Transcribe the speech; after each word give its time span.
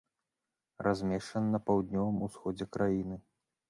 Размешчана 0.87 1.53
на 1.59 1.63
паўднёвым 1.69 2.17
усходзе 2.31 2.73
краіны. 2.77 3.25